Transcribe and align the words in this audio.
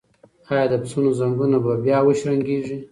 ایا 0.49 0.65
د 0.71 0.73
پسونو 0.81 1.09
زنګونه 1.19 1.57
به 1.63 1.73
بیا 1.83 1.97
وشرنګیږي؟ 2.03 2.77